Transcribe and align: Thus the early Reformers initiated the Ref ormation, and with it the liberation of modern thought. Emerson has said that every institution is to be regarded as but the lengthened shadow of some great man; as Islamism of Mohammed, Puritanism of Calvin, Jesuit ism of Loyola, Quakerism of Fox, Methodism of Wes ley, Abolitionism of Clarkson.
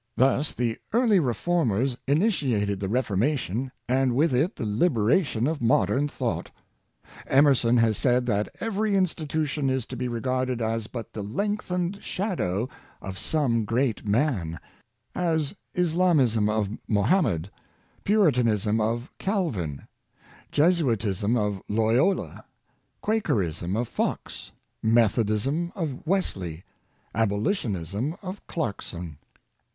Thus 0.17 0.51
the 0.53 0.79
early 0.93 1.19
Reformers 1.19 1.95
initiated 2.07 2.79
the 2.79 2.89
Ref 2.89 3.09
ormation, 3.09 3.69
and 3.87 4.15
with 4.15 4.33
it 4.33 4.55
the 4.55 4.65
liberation 4.65 5.45
of 5.45 5.61
modern 5.61 6.07
thought. 6.07 6.49
Emerson 7.27 7.77
has 7.77 7.99
said 7.99 8.25
that 8.25 8.49
every 8.59 8.95
institution 8.95 9.69
is 9.69 9.85
to 9.85 9.95
be 9.95 10.07
regarded 10.07 10.59
as 10.59 10.87
but 10.87 11.13
the 11.13 11.21
lengthened 11.21 12.01
shadow 12.01 12.67
of 12.99 13.19
some 13.19 13.63
great 13.63 14.07
man; 14.07 14.59
as 15.13 15.53
Islamism 15.75 16.49
of 16.49 16.69
Mohammed, 16.87 17.51
Puritanism 18.03 18.81
of 18.81 19.11
Calvin, 19.19 19.83
Jesuit 20.51 21.05
ism 21.05 21.37
of 21.37 21.61
Loyola, 21.69 22.43
Quakerism 23.03 23.77
of 23.77 23.87
Fox, 23.87 24.51
Methodism 24.81 25.71
of 25.75 26.07
Wes 26.07 26.35
ley, 26.35 26.63
Abolitionism 27.13 28.15
of 28.23 28.47
Clarkson. 28.47 29.19